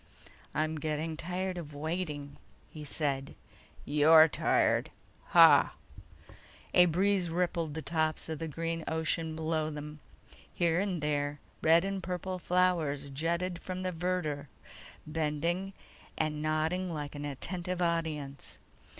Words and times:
"I'm 0.55 0.77
getting 0.77 1.15
tired 1.15 1.59
of 1.59 1.75
waiting," 1.75 2.37
he 2.71 2.83
said. 2.83 3.35
"You're 3.85 4.27
tired! 4.27 4.89
Hah!" 5.25 5.73
A 6.73 6.87
breeze 6.87 7.29
rippled 7.29 7.75
the 7.75 7.83
tops 7.83 8.27
of 8.27 8.39
the 8.39 8.47
green 8.47 8.83
ocean 8.87 9.35
below 9.35 9.69
them. 9.69 9.99
Here 10.51 10.79
and 10.79 11.03
there, 11.03 11.39
red 11.61 11.85
and 11.85 12.01
purple 12.01 12.39
flowers 12.39 13.11
jutted 13.11 13.59
from 13.59 13.83
the 13.83 13.91
verdure, 13.91 14.47
bending 15.05 15.71
and 16.17 16.41
nodding 16.41 16.91
like 16.91 17.13
an 17.13 17.23
attentive 17.23 17.79
audience. 17.79 18.57